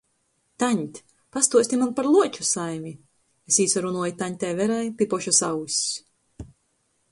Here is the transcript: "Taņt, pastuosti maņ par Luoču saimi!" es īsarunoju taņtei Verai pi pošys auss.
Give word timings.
"Taņt, 0.61 0.95
pastuosti 1.35 1.79
maņ 1.81 1.91
par 1.99 2.09
Luoču 2.15 2.47
saimi!" 2.53 2.95
es 3.53 3.61
īsarunoju 3.67 4.17
taņtei 4.25 4.59
Verai 4.63 4.83
pi 5.03 5.11
pošys 5.15 5.45
auss. 5.53 5.87